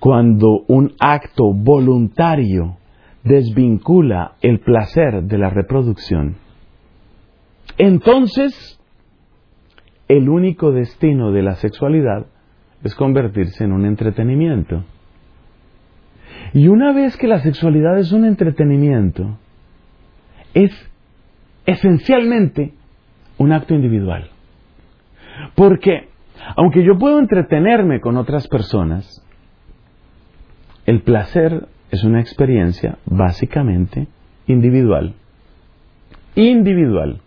cuando 0.00 0.64
un 0.66 0.92
acto 0.98 1.52
voluntario 1.54 2.76
desvincula 3.22 4.32
el 4.42 4.60
placer 4.60 5.22
de 5.22 5.38
la 5.38 5.50
reproducción, 5.50 6.36
entonces 7.78 8.78
el 10.08 10.28
único 10.28 10.72
destino 10.72 11.32
de 11.32 11.42
la 11.42 11.54
sexualidad 11.56 12.26
es 12.82 12.94
convertirse 12.94 13.64
en 13.64 13.72
un 13.72 13.86
entretenimiento. 13.86 14.84
Y 16.52 16.68
una 16.68 16.92
vez 16.92 17.16
que 17.16 17.26
la 17.26 17.40
sexualidad 17.40 17.98
es 17.98 18.12
un 18.12 18.24
entretenimiento, 18.24 19.38
es 20.52 20.70
esencialmente 21.66 22.74
un 23.38 23.52
acto 23.52 23.74
individual. 23.74 24.30
Porque, 25.54 26.08
aunque 26.56 26.84
yo 26.84 26.98
puedo 26.98 27.18
entretenerme 27.18 28.00
con 28.00 28.16
otras 28.16 28.46
personas, 28.48 29.24
el 30.86 31.00
placer 31.02 31.66
es 31.90 32.04
una 32.04 32.20
experiencia 32.20 32.98
básicamente 33.06 34.06
individual. 34.46 35.14
Individual. 36.36 37.20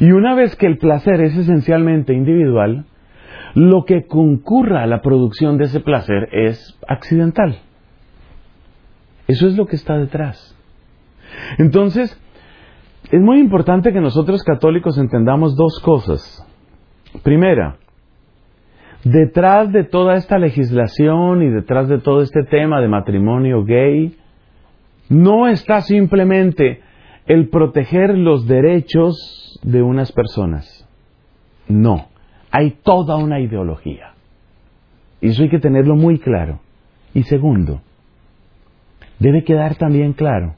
Y 0.00 0.12
una 0.12 0.34
vez 0.34 0.56
que 0.56 0.66
el 0.66 0.78
placer 0.78 1.20
es 1.20 1.36
esencialmente 1.36 2.12
individual, 2.12 2.86
lo 3.54 3.84
que 3.84 4.06
concurra 4.06 4.82
a 4.82 4.86
la 4.86 5.00
producción 5.00 5.56
de 5.58 5.64
ese 5.64 5.80
placer 5.80 6.28
es 6.32 6.78
accidental. 6.88 7.56
Eso 9.28 9.46
es 9.46 9.56
lo 9.56 9.66
que 9.66 9.76
está 9.76 9.96
detrás. 9.96 10.56
Entonces, 11.58 12.20
es 13.10 13.20
muy 13.20 13.40
importante 13.40 13.92
que 13.92 14.00
nosotros 14.00 14.42
católicos 14.42 14.98
entendamos 14.98 15.56
dos 15.56 15.80
cosas. 15.80 16.46
Primera, 17.22 17.76
detrás 19.04 19.72
de 19.72 19.84
toda 19.84 20.16
esta 20.16 20.38
legislación 20.38 21.42
y 21.42 21.50
detrás 21.50 21.88
de 21.88 21.98
todo 21.98 22.22
este 22.22 22.42
tema 22.44 22.80
de 22.80 22.88
matrimonio 22.88 23.64
gay, 23.64 24.16
no 25.08 25.46
está 25.46 25.80
simplemente 25.80 26.82
el 27.26 27.48
proteger 27.48 28.16
los 28.16 28.46
derechos 28.46 29.60
de 29.62 29.82
unas 29.82 30.12
personas. 30.12 30.88
No 31.68 32.08
hay 32.50 32.70
toda 32.82 33.16
una 33.16 33.40
ideología. 33.40 34.14
Y 35.20 35.28
eso 35.28 35.42
hay 35.42 35.50
que 35.50 35.58
tenerlo 35.58 35.94
muy 35.94 36.18
claro. 36.18 36.60
Y 37.12 37.24
segundo, 37.24 37.82
debe 39.18 39.44
quedar 39.44 39.76
también 39.76 40.12
claro 40.12 40.56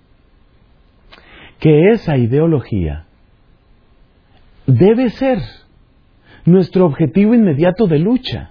que 1.59 1.91
esa 1.91 2.17
ideología 2.17 3.07
debe 4.67 5.11
ser 5.11 5.41
nuestro 6.45 6.87
objetivo 6.87 7.35
inmediato 7.35 7.87
de 7.87 7.99
lucha. 7.99 8.51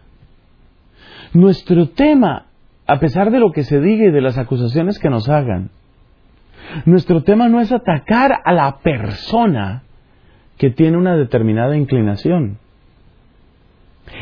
Nuestro 1.33 1.89
tema, 1.89 2.47
a 2.85 2.99
pesar 2.99 3.31
de 3.31 3.39
lo 3.39 3.51
que 3.51 3.63
se 3.63 3.79
diga 3.79 4.05
y 4.07 4.11
de 4.11 4.21
las 4.21 4.37
acusaciones 4.37 4.99
que 4.99 5.09
nos 5.09 5.29
hagan, 5.29 5.69
nuestro 6.85 7.23
tema 7.23 7.49
no 7.49 7.59
es 7.59 7.71
atacar 7.71 8.31
a 8.43 8.53
la 8.53 8.77
persona 8.79 9.83
que 10.57 10.69
tiene 10.69 10.97
una 10.97 11.15
determinada 11.15 11.77
inclinación. 11.77 12.57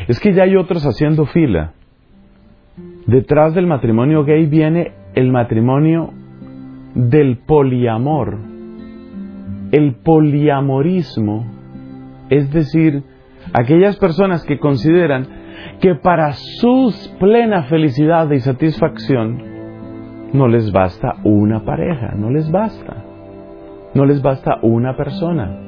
Es 0.08 0.20
que 0.20 0.32
ya 0.32 0.44
hay 0.44 0.56
otros 0.56 0.84
haciendo 0.84 1.26
fila. 1.26 1.72
Detrás 3.06 3.54
del 3.54 3.66
matrimonio 3.66 4.24
gay 4.24 4.46
viene 4.46 4.92
el 5.14 5.30
matrimonio 5.30 6.12
del 6.94 7.38
poliamor. 7.38 8.38
El 9.72 9.94
poliamorismo, 9.96 11.46
es 12.30 12.52
decir, 12.52 13.02
aquellas 13.52 13.96
personas 13.98 14.44
que 14.44 14.58
consideran 14.58 15.26
que 15.80 15.94
para 15.94 16.32
su 16.32 16.94
plena 17.18 17.64
felicidad 17.64 18.30
y 18.30 18.40
satisfacción 18.40 19.55
no 20.36 20.48
les 20.48 20.70
basta 20.72 21.16
una 21.24 21.64
pareja, 21.64 22.14
no 22.16 22.30
les 22.30 22.50
basta. 22.50 23.04
No 23.94 24.04
les 24.04 24.22
basta 24.22 24.58
una 24.62 24.96
persona. 24.96 25.58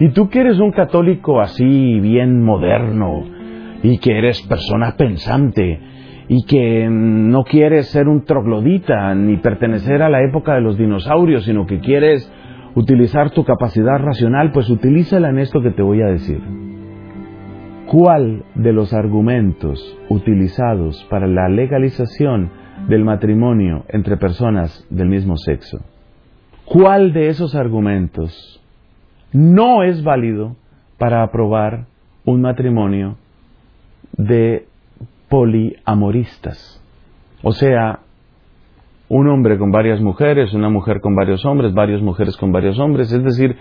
Y 0.00 0.08
tú 0.10 0.28
que 0.28 0.40
eres 0.40 0.58
un 0.58 0.72
católico 0.72 1.40
así, 1.40 2.00
bien 2.00 2.42
moderno, 2.42 3.24
y 3.82 3.98
que 3.98 4.18
eres 4.18 4.42
persona 4.42 4.96
pensante 4.96 5.80
y 6.28 6.44
que 6.44 6.88
no 6.88 7.42
quieres 7.42 7.88
ser 7.88 8.06
un 8.06 8.24
troglodita 8.24 9.14
ni 9.16 9.38
pertenecer 9.38 10.00
a 10.00 10.08
la 10.08 10.22
época 10.22 10.54
de 10.54 10.60
los 10.60 10.78
dinosaurios, 10.78 11.44
sino 11.44 11.66
que 11.66 11.80
quieres 11.80 12.32
utilizar 12.76 13.30
tu 13.30 13.44
capacidad 13.44 13.98
racional, 13.98 14.52
pues 14.52 14.70
utilízala 14.70 15.30
en 15.30 15.40
esto 15.40 15.60
que 15.60 15.72
te 15.72 15.82
voy 15.82 16.02
a 16.02 16.06
decir. 16.06 16.40
¿Cuál 17.86 18.44
de 18.54 18.72
los 18.72 18.94
argumentos 18.94 19.98
utilizados 20.08 21.04
para 21.10 21.26
la 21.26 21.48
legalización 21.48 22.52
del 22.90 23.04
matrimonio 23.04 23.84
entre 23.88 24.16
personas 24.16 24.84
del 24.90 25.08
mismo 25.08 25.36
sexo, 25.36 25.78
cuál 26.64 27.12
de 27.12 27.28
esos 27.28 27.54
argumentos 27.54 28.60
no 29.32 29.84
es 29.84 30.02
válido 30.02 30.56
para 30.98 31.22
aprobar 31.22 31.86
un 32.24 32.42
matrimonio 32.42 33.16
de 34.16 34.66
poliamoristas. 35.28 36.82
O 37.44 37.52
sea, 37.52 38.00
un 39.08 39.28
hombre 39.28 39.56
con 39.56 39.70
varias 39.70 40.00
mujeres, 40.00 40.52
una 40.52 40.68
mujer 40.68 41.00
con 41.00 41.14
varios 41.14 41.44
hombres, 41.44 41.72
varias 41.72 42.02
mujeres 42.02 42.36
con 42.36 42.50
varios 42.50 42.76
hombres, 42.80 43.12
es 43.12 43.22
decir, 43.22 43.56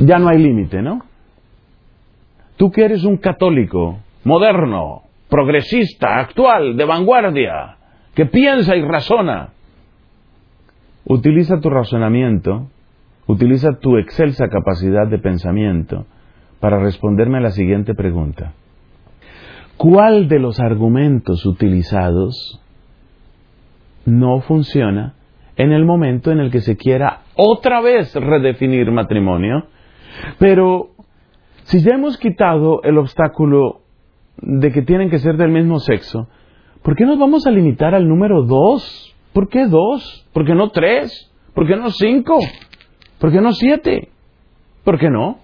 ya 0.00 0.18
no 0.18 0.28
hay 0.28 0.38
límite, 0.38 0.82
¿no? 0.82 1.02
Tú 2.56 2.72
que 2.72 2.84
eres 2.86 3.04
un 3.04 3.18
católico, 3.18 4.00
moderno, 4.24 5.02
progresista, 5.28 6.18
actual, 6.18 6.76
de 6.76 6.84
vanguardia, 6.84 7.76
que 8.16 8.24
piensa 8.24 8.74
y 8.74 8.82
razona. 8.82 9.50
Utiliza 11.04 11.60
tu 11.60 11.68
razonamiento, 11.68 12.68
utiliza 13.26 13.78
tu 13.78 13.98
excelsa 13.98 14.48
capacidad 14.48 15.06
de 15.06 15.18
pensamiento 15.18 16.06
para 16.58 16.80
responderme 16.80 17.38
a 17.38 17.42
la 17.42 17.50
siguiente 17.50 17.94
pregunta. 17.94 18.54
¿Cuál 19.76 20.28
de 20.28 20.38
los 20.38 20.58
argumentos 20.58 21.44
utilizados 21.44 22.60
no 24.06 24.40
funciona 24.40 25.14
en 25.56 25.72
el 25.72 25.84
momento 25.84 26.32
en 26.32 26.40
el 26.40 26.50
que 26.50 26.62
se 26.62 26.78
quiera 26.78 27.20
otra 27.36 27.82
vez 27.82 28.14
redefinir 28.14 28.90
matrimonio? 28.90 29.66
Pero 30.38 30.88
si 31.64 31.82
ya 31.82 31.96
hemos 31.96 32.16
quitado 32.16 32.82
el 32.82 32.96
obstáculo 32.96 33.82
de 34.38 34.72
que 34.72 34.80
tienen 34.80 35.10
que 35.10 35.18
ser 35.18 35.36
del 35.36 35.50
mismo 35.50 35.80
sexo, 35.80 36.28
¿por 36.82 36.96
qué 36.96 37.04
nos 37.04 37.18
vamos 37.18 37.46
a 37.46 37.50
limitar 37.50 37.94
al 37.94 38.08
número 38.08 38.42
dos? 38.42 39.14
¿Por 39.32 39.48
qué 39.48 39.66
dos? 39.66 40.26
¿Por 40.32 40.44
qué 40.44 40.54
no 40.54 40.70
tres? 40.70 41.32
¿Por 41.54 41.66
qué 41.66 41.76
no 41.76 41.90
cinco? 41.90 42.38
¿Por 43.18 43.32
qué 43.32 43.40
no 43.40 43.52
siete? 43.52 44.10
¿Por 44.84 44.98
qué 44.98 45.10
no? 45.10 45.38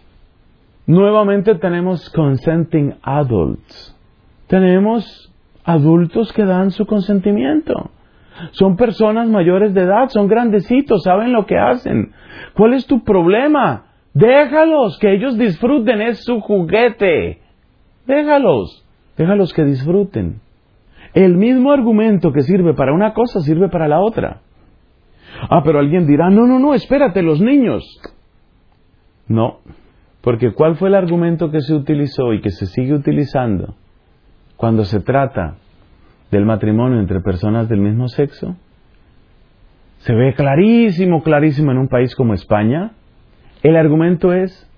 Nuevamente 0.86 1.54
tenemos 1.56 2.10
consenting 2.10 2.94
adults. 3.02 3.96
Tenemos 4.46 5.32
adultos 5.64 6.32
que 6.32 6.44
dan 6.44 6.70
su 6.70 6.86
consentimiento. 6.86 7.90
Son 8.52 8.76
personas 8.76 9.28
mayores 9.28 9.74
de 9.74 9.82
edad, 9.82 10.08
son 10.08 10.26
grandecitos, 10.26 11.04
saben 11.04 11.32
lo 11.32 11.46
que 11.46 11.58
hacen. 11.58 12.12
¿Cuál 12.54 12.74
es 12.74 12.86
tu 12.86 13.04
problema? 13.04 13.86
Déjalos, 14.14 14.98
que 14.98 15.14
ellos 15.14 15.38
disfruten, 15.38 16.00
es 16.02 16.24
su 16.24 16.40
juguete. 16.40 17.40
Déjalos, 18.06 18.84
déjalos 19.16 19.52
que 19.52 19.64
disfruten. 19.64 20.40
El 21.14 21.36
mismo 21.36 21.72
argumento 21.72 22.32
que 22.32 22.42
sirve 22.42 22.74
para 22.74 22.92
una 22.92 23.12
cosa 23.12 23.40
sirve 23.40 23.68
para 23.68 23.88
la 23.88 24.00
otra. 24.00 24.40
Ah, 25.50 25.62
pero 25.64 25.78
alguien 25.78 26.06
dirá, 26.06 26.30
no, 26.30 26.46
no, 26.46 26.58
no, 26.58 26.74
espérate, 26.74 27.22
los 27.22 27.40
niños. 27.40 27.84
No, 29.28 29.58
porque 30.20 30.52
¿cuál 30.52 30.76
fue 30.76 30.88
el 30.88 30.94
argumento 30.94 31.50
que 31.50 31.60
se 31.60 31.74
utilizó 31.74 32.32
y 32.32 32.40
que 32.40 32.50
se 32.50 32.66
sigue 32.66 32.94
utilizando 32.94 33.74
cuando 34.56 34.84
se 34.84 35.00
trata 35.00 35.56
del 36.30 36.44
matrimonio 36.44 37.00
entre 37.00 37.20
personas 37.20 37.68
del 37.68 37.80
mismo 37.80 38.08
sexo? 38.08 38.56
Se 39.98 40.14
ve 40.14 40.34
clarísimo, 40.34 41.22
clarísimo 41.22 41.72
en 41.72 41.78
un 41.78 41.88
país 41.88 42.14
como 42.14 42.34
España. 42.34 42.92
El 43.62 43.76
argumento 43.76 44.32
es, 44.32 44.68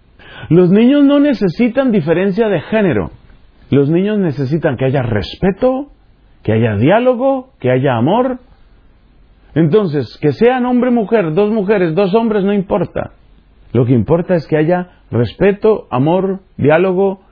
los 0.50 0.70
niños 0.70 1.04
no 1.04 1.20
necesitan 1.20 1.92
diferencia 1.92 2.48
de 2.48 2.60
género. 2.60 3.10
Los 3.70 3.88
niños 3.90 4.18
necesitan 4.18 4.76
que 4.76 4.84
haya 4.84 5.02
respeto, 5.02 5.90
que 6.44 6.52
haya 6.52 6.76
diálogo, 6.76 7.48
que 7.58 7.70
haya 7.70 7.96
amor. 7.96 8.38
Entonces, 9.54 10.18
que 10.20 10.32
sean 10.32 10.66
hombre-mujer, 10.66 11.32
dos 11.32 11.50
mujeres, 11.50 11.94
dos 11.94 12.14
hombres, 12.14 12.44
no 12.44 12.52
importa. 12.52 13.12
Lo 13.72 13.86
que 13.86 13.92
importa 13.92 14.34
es 14.34 14.46
que 14.46 14.56
haya 14.56 14.90
respeto, 15.10 15.88
amor, 15.90 16.40
diálogo, 16.56 17.22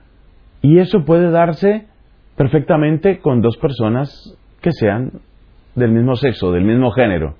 y 0.61 0.79
eso 0.79 1.05
puede 1.05 1.29
darse 1.29 1.85
perfectamente 2.35 3.19
con 3.19 3.41
dos 3.41 3.55
personas 3.57 4.37
que 4.61 4.71
sean 4.71 5.11
del 5.75 5.91
mismo 5.91 6.15
sexo, 6.15 6.51
del 6.51 6.63
mismo 6.63 6.91
género. 6.91 7.35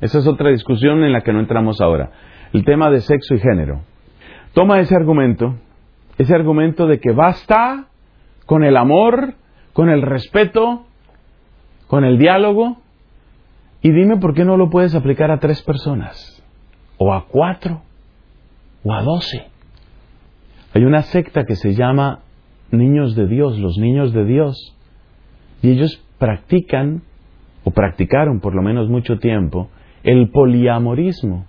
Esa 0.00 0.18
es 0.18 0.26
otra 0.26 0.50
discusión 0.50 1.02
en 1.02 1.12
la 1.12 1.22
que 1.22 1.32
no 1.32 1.40
entramos 1.40 1.80
ahora. 1.80 2.10
El 2.52 2.64
tema 2.64 2.90
de 2.90 3.00
sexo 3.00 3.34
y 3.34 3.40
género. 3.40 3.80
Toma 4.52 4.78
ese 4.78 4.94
argumento, 4.94 5.56
ese 6.18 6.34
argumento 6.34 6.86
de 6.86 7.00
que 7.00 7.12
basta 7.12 7.86
con 8.44 8.62
el 8.62 8.76
amor, 8.76 9.34
con 9.72 9.90
el 9.90 10.02
respeto, 10.02 10.85
con 11.86 12.04
el 12.04 12.18
diálogo, 12.18 12.78
y 13.82 13.90
dime 13.90 14.16
por 14.16 14.34
qué 14.34 14.44
no 14.44 14.56
lo 14.56 14.70
puedes 14.70 14.94
aplicar 14.94 15.30
a 15.30 15.38
tres 15.38 15.62
personas, 15.62 16.42
o 16.98 17.12
a 17.12 17.26
cuatro, 17.26 17.82
o 18.82 18.92
a 18.92 19.02
doce. 19.02 19.46
Hay 20.74 20.84
una 20.84 21.02
secta 21.02 21.44
que 21.44 21.56
se 21.56 21.74
llama 21.74 22.20
Niños 22.70 23.14
de 23.14 23.26
Dios, 23.26 23.58
los 23.58 23.78
niños 23.78 24.12
de 24.12 24.24
Dios, 24.24 24.74
y 25.62 25.70
ellos 25.70 26.02
practican, 26.18 27.02
o 27.64 27.70
practicaron 27.70 28.40
por 28.40 28.54
lo 28.54 28.62
menos 28.62 28.88
mucho 28.88 29.18
tiempo, 29.18 29.68
el 30.02 30.30
poliamorismo. 30.30 31.46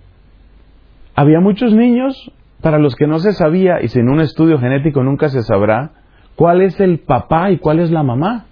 Había 1.14 1.40
muchos 1.40 1.72
niños 1.72 2.32
para 2.60 2.78
los 2.78 2.96
que 2.96 3.06
no 3.06 3.18
se 3.18 3.32
sabía, 3.32 3.82
y 3.82 3.88
sin 3.88 4.08
un 4.08 4.20
estudio 4.20 4.58
genético 4.58 5.02
nunca 5.02 5.28
se 5.28 5.42
sabrá, 5.42 5.92
cuál 6.36 6.60
es 6.60 6.78
el 6.80 7.00
papá 7.00 7.50
y 7.50 7.58
cuál 7.58 7.80
es 7.80 7.90
la 7.90 8.02
mamá. 8.02 8.46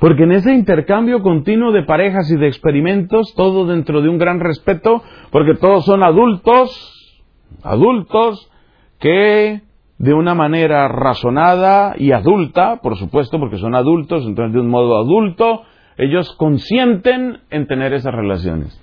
Porque 0.00 0.24
en 0.24 0.32
ese 0.32 0.54
intercambio 0.54 1.22
continuo 1.22 1.72
de 1.72 1.82
parejas 1.82 2.30
y 2.30 2.36
de 2.36 2.46
experimentos, 2.46 3.34
todo 3.36 3.66
dentro 3.66 4.02
de 4.02 4.08
un 4.08 4.18
gran 4.18 4.40
respeto, 4.40 5.02
porque 5.30 5.54
todos 5.54 5.84
son 5.84 6.02
adultos, 6.02 7.22
adultos 7.62 8.50
que 8.98 9.62
de 9.98 10.14
una 10.14 10.34
manera 10.34 10.88
razonada 10.88 11.94
y 11.96 12.12
adulta, 12.12 12.80
por 12.82 12.96
supuesto, 12.96 13.38
porque 13.38 13.58
son 13.58 13.74
adultos, 13.74 14.24
entonces 14.26 14.54
de 14.54 14.60
un 14.60 14.68
modo 14.68 14.98
adulto, 14.98 15.62
ellos 15.96 16.34
consienten 16.36 17.38
en 17.50 17.66
tener 17.66 17.92
esas 17.92 18.12
relaciones. 18.12 18.80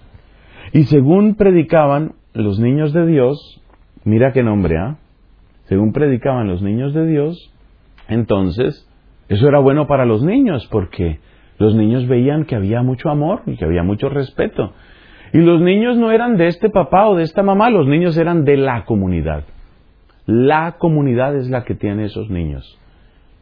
Y 0.74 0.84
según 0.84 1.36
predicaban 1.36 2.14
los 2.34 2.60
niños 2.60 2.94
de 2.94 3.06
Dios, 3.06 3.62
mira 4.06 4.32
qué 4.32 4.44
nombre, 4.44 4.78
¿ah? 4.78 4.98
Según 5.66 5.92
predicaban 5.92 6.48
los 6.48 6.62
niños 6.62 6.94
de 6.94 7.06
Dios, 7.08 7.54
entonces 8.08 8.88
eso 9.32 9.48
era 9.48 9.60
bueno 9.60 9.88
para 9.88 10.06
los 10.06 10.22
niños, 10.22 10.68
porque 10.70 11.22
los 11.58 11.74
niños 11.74 12.06
veían 12.06 12.44
que 12.44 12.58
había 12.58 12.82
mucho 12.82 13.10
amor 13.10 13.44
y 13.46 13.56
que 13.56 13.64
había 13.64 13.82
mucho 13.82 14.10
respeto. 14.10 14.74
Y 15.32 15.38
los 15.38 15.62
niños 15.62 15.96
no 15.96 16.12
eran 16.12 16.36
de 16.36 16.48
este 16.48 16.70
papá 16.70 17.08
o 17.08 17.16
de 17.16 17.24
esta 17.24 17.42
mamá, 17.42 17.70
los 17.70 17.88
niños 17.88 18.18
eran 18.18 18.44
de 18.44 18.58
la 18.58 18.84
comunidad. 18.84 19.46
La 20.26 20.74
comunidad 20.78 21.34
es 21.38 21.50
la 21.50 21.64
que 21.64 21.76
tiene 21.76 22.04
esos 22.04 22.30
niños. 22.30 22.78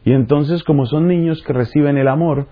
Y 0.04 0.12
entonces, 0.12 0.62
como 0.62 0.86
son 0.86 1.08
niños 1.08 1.42
que 1.42 1.52
reciben 1.52 1.98
el 1.98 2.06
amor 2.06 2.46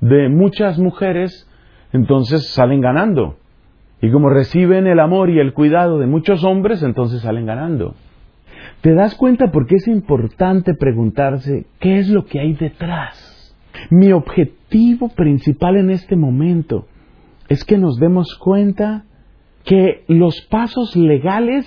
de 0.00 0.30
muchas 0.30 0.78
mujeres, 0.78 1.46
entonces 1.92 2.54
salen 2.54 2.80
ganando. 2.80 3.36
Y 4.00 4.10
como 4.10 4.30
reciben 4.30 4.86
el 4.86 4.98
amor 4.98 5.28
y 5.28 5.40
el 5.40 5.52
cuidado 5.52 5.98
de 5.98 6.06
muchos 6.06 6.42
hombres, 6.42 6.82
entonces 6.82 7.20
salen 7.20 7.44
ganando. 7.44 7.96
¿Te 8.80 8.94
das 8.94 9.16
cuenta 9.16 9.50
por 9.50 9.66
qué 9.66 9.76
es 9.76 9.88
importante 9.88 10.74
preguntarse 10.74 11.66
qué 11.80 11.98
es 11.98 12.08
lo 12.08 12.26
que 12.26 12.38
hay 12.38 12.54
detrás? 12.54 13.56
Mi 13.90 14.12
objetivo 14.12 15.08
principal 15.08 15.76
en 15.76 15.90
este 15.90 16.14
momento 16.14 16.86
es 17.48 17.64
que 17.64 17.76
nos 17.76 17.98
demos 17.98 18.36
cuenta 18.36 19.04
que 19.64 20.04
los 20.06 20.40
pasos 20.42 20.94
legales 20.96 21.66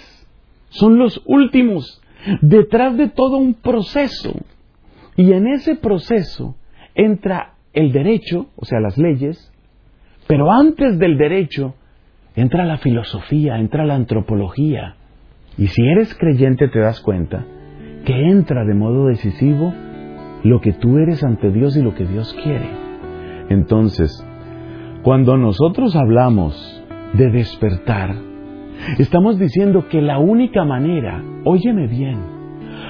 son 0.70 0.98
los 0.98 1.22
últimos, 1.26 2.02
detrás 2.42 2.96
de 2.98 3.10
todo 3.10 3.38
un 3.38 3.56
proceso. 3.56 4.34
Y 5.18 5.34
en 5.34 5.48
ese 5.48 5.76
proceso 5.76 6.56
entra 6.96 7.56
el 7.74 7.92
derecho, 7.92 8.48
o 8.56 8.66
sea, 8.66 8.80
las 8.80 8.98
leyes, 8.98 9.52
pero 10.28 10.50
antes 10.50 10.98
del 10.98 11.18
derecho 11.18 11.76
entra 12.36 12.66
la 12.66 12.78
filosofía, 12.78 13.58
entra 13.58 13.86
la 13.86 13.96
antropología. 13.96 14.96
Y 15.58 15.68
si 15.68 15.82
eres 15.88 16.16
creyente 16.16 16.68
te 16.68 16.80
das 16.80 17.02
cuenta 17.02 17.46
que 18.06 18.14
entra 18.14 18.66
de 18.66 18.74
modo 18.74 19.08
decisivo 19.08 19.74
lo 20.44 20.60
que 20.62 20.74
tú 20.74 20.98
eres 20.98 21.24
ante 21.24 21.52
Dios 21.52 21.78
y 21.78 21.82
lo 21.82 21.94
que 21.94 22.06
Dios 22.06 22.36
quiere. 22.44 22.70
Entonces, 23.50 24.26
cuando 25.04 25.38
nosotros 25.38 25.96
hablamos 25.96 26.84
de 27.14 27.30
despertar, 27.30 28.16
estamos 28.98 29.38
diciendo 29.38 29.88
que 29.90 30.02
la 30.02 30.20
única 30.20 30.64
manera, 30.64 31.24
óyeme 31.44 31.88
bien, 31.88 32.18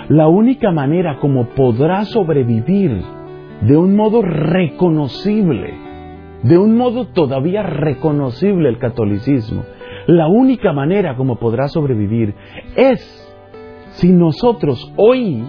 la 0.10 0.28
única 0.28 0.72
manera 0.72 1.18
como 1.20 1.50
podrá 1.50 2.06
sobrevivir 2.06 3.02
de 3.62 3.78
un 3.78 3.96
modo 3.96 4.22
reconocible, 4.22 5.74
de 6.44 6.58
un 6.58 6.76
modo 6.76 7.08
todavía 7.08 7.64
reconocible 7.64 8.70
el 8.70 8.78
catolicismo, 8.78 9.64
la 10.12 10.28
única 10.28 10.74
manera 10.74 11.16
como 11.16 11.38
podrá 11.38 11.68
sobrevivir 11.68 12.36
es 12.76 13.00
si 13.92 14.12
nosotros 14.12 14.94
hoy 14.98 15.44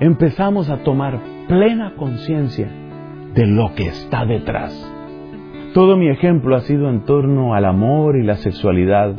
empezamos 0.00 0.70
a 0.70 0.82
tomar 0.82 1.20
plena 1.48 1.94
conciencia 1.96 2.68
de 3.34 3.46
lo 3.46 3.74
que 3.74 3.86
está 3.86 4.24
detrás 4.24 4.94
todo 5.74 5.96
mi 5.96 6.08
ejemplo 6.08 6.54
ha 6.54 6.60
sido 6.60 6.88
en 6.88 7.04
torno 7.04 7.52
al 7.52 7.64
amor 7.64 8.16
y 8.16 8.22
la 8.22 8.36
sexualidad, 8.36 9.16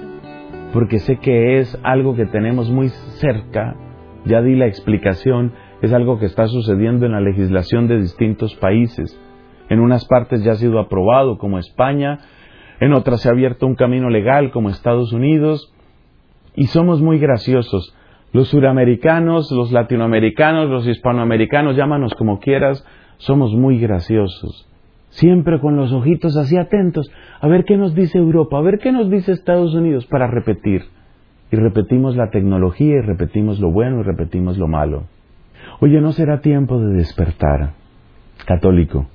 porque 0.71 0.99
sé 0.99 1.17
que 1.17 1.57
es 1.57 1.77
algo 1.83 2.15
que 2.15 2.25
tenemos 2.27 2.71
muy 2.71 2.87
cerca, 3.19 3.75
ya 4.23 4.41
di 4.41 4.55
la 4.55 4.65
explicación, 4.65 5.51
es 5.81 5.91
algo 5.91 6.17
que 6.17 6.27
está 6.27 6.47
sucediendo 6.47 7.05
en 7.05 7.11
la 7.11 7.19
legislación 7.19 7.89
de 7.89 7.99
distintos 7.99 8.55
países. 8.55 9.19
En 9.67 9.81
unas 9.81 10.07
partes 10.07 10.45
ya 10.45 10.53
ha 10.53 10.55
sido 10.55 10.79
aprobado, 10.79 11.37
como 11.37 11.59
España, 11.59 12.19
en 12.79 12.93
otras 12.93 13.21
se 13.21 13.29
ha 13.29 13.31
abierto 13.31 13.67
un 13.67 13.75
camino 13.75 14.09
legal, 14.09 14.51
como 14.51 14.69
Estados 14.69 15.13
Unidos, 15.13 15.73
y 16.55 16.67
somos 16.67 17.01
muy 17.01 17.19
graciosos. 17.19 17.95
Los 18.31 18.49
suramericanos, 18.49 19.51
los 19.51 19.71
latinoamericanos, 19.71 20.69
los 20.69 20.87
hispanoamericanos, 20.87 21.75
llámanos 21.75 22.13
como 22.15 22.39
quieras, 22.39 22.85
somos 23.17 23.53
muy 23.53 23.79
graciosos 23.79 24.69
siempre 25.15 25.59
con 25.59 25.77
los 25.77 25.91
ojitos 25.93 26.35
así 26.37 26.57
atentos, 26.57 27.09
a 27.39 27.47
ver 27.47 27.63
qué 27.63 27.77
nos 27.77 27.95
dice 27.95 28.17
Europa, 28.17 28.57
a 28.57 28.61
ver 28.61 28.79
qué 28.79 28.91
nos 28.91 29.09
dice 29.09 29.31
Estados 29.31 29.73
Unidos 29.73 30.05
para 30.07 30.27
repetir. 30.27 30.83
Y 31.51 31.55
repetimos 31.55 32.15
la 32.15 32.29
tecnología 32.31 32.95
y 32.97 33.01
repetimos 33.01 33.59
lo 33.59 33.71
bueno 33.71 34.01
y 34.01 34.03
repetimos 34.03 34.57
lo 34.57 34.67
malo. 34.67 35.05
Oye, 35.79 36.01
¿no 36.01 36.11
será 36.11 36.41
tiempo 36.41 36.79
de 36.79 36.95
despertar? 36.95 37.73
Católico, 38.45 39.07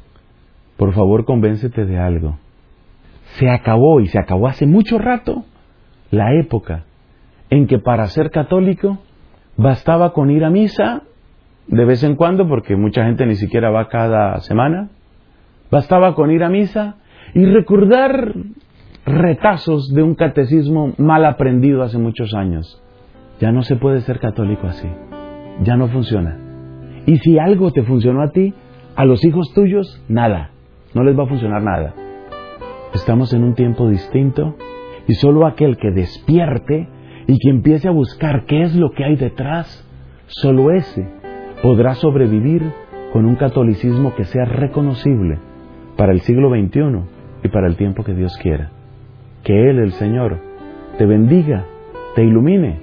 por 0.77 0.92
favor 0.94 1.25
convéncete 1.25 1.85
de 1.85 1.99
algo. 1.99 2.38
Se 3.38 3.51
acabó 3.51 4.01
y 4.01 4.07
se 4.09 4.19
acabó 4.19 4.49
hace 4.49 4.66
mucho 4.66 4.99
rato 4.99 5.45
la 6.11 6.35
época 6.35 6.85
en 7.51 7.66
que 7.66 7.79
para 7.79 8.07
ser 8.07 8.31
católico 8.31 8.99
bastaba 9.57 10.12
con 10.12 10.31
ir 10.31 10.45
a 10.45 10.51
misa 10.51 11.03
de 11.71 11.85
vez 11.85 12.03
en 12.03 12.16
cuando, 12.16 12.49
porque 12.49 12.77
mucha 12.77 13.05
gente 13.05 13.27
ni 13.27 13.37
siquiera 13.37 13.71
va 13.71 13.88
cada 13.88 14.40
semana, 14.40 14.88
bastaba 15.71 16.14
con 16.14 16.31
ir 16.31 16.43
a 16.43 16.49
misa 16.49 16.97
y 17.33 17.45
recordar 17.45 18.35
retazos 19.07 19.93
de 19.95 20.03
un 20.03 20.14
catecismo 20.16 20.95
mal 20.99 21.25
aprendido 21.25 21.83
hace 21.83 21.99
muchos 21.99 22.35
años. 22.35 22.83
Ya 23.40 23.53
no 23.53 23.62
se 23.62 23.77
puede 23.77 24.01
ser 24.01 24.19
católico 24.19 24.66
así, 24.66 24.88
ya 25.62 25.77
no 25.77 25.88
funciona. 25.88 26.37
Y 27.07 27.19
si 27.19 27.38
algo 27.38 27.71
te 27.71 27.83
funcionó 27.85 28.23
a 28.23 28.31
ti, 28.31 28.53
a 28.97 29.05
los 29.05 29.25
hijos 29.25 29.53
tuyos, 29.55 30.03
nada, 30.09 30.51
no 30.95 31.05
les 31.05 31.19
va 31.19 31.25
a 31.25 31.29
funcionar 31.29 31.62
nada. 31.62 31.95
Estamos 32.94 33.33
en 33.33 33.44
un 33.44 33.55
tiempo 33.55 33.88
distinto 33.88 34.57
y 35.07 35.14
solo 35.14 35.46
aquel 35.46 35.76
que 35.76 35.90
despierte 35.90 36.88
y 37.26 37.38
que 37.38 37.50
empiece 37.50 37.88
a 37.88 37.92
buscar 37.92 38.44
qué 38.46 38.62
es 38.62 38.74
lo 38.74 38.90
que 38.90 39.05
hay 39.05 39.16
detrás, 39.16 39.87
solo 40.26 40.72
ese 40.72 41.07
podrá 41.62 41.94
sobrevivir 41.94 42.72
con 43.12 43.26
un 43.26 43.37
catolicismo 43.37 44.14
que 44.14 44.24
sea 44.24 44.44
reconocible 44.44 45.38
para 45.96 46.12
el 46.12 46.20
siglo 46.20 46.50
XXI 46.50 47.00
y 47.44 47.48
para 47.48 47.66
el 47.66 47.76
tiempo 47.76 48.05
que 48.05 48.14
Dios 48.14 48.37
quiera. 48.38 48.70
Que 49.44 49.70
Él, 49.70 49.79
el 49.79 49.92
Señor, 49.92 50.38
te 50.98 51.07
bendiga, 51.07 51.64
te 52.14 52.24
ilumine 52.24 52.81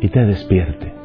y 0.00 0.08
te 0.08 0.20
despierte. 0.26 1.01